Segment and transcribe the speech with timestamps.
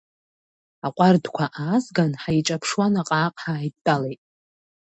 [0.87, 4.21] Аҟәардәқәа аазган, ҳаиҿаԥшуа наҟ-ааҟ ҳааидтәалеит.